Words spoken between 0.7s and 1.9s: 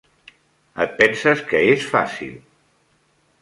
Et penses que és